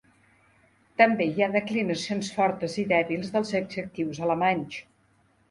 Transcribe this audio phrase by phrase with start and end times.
[1.01, 4.81] També hi ha declinacions fortes i dèbils dels adjectius alemanys.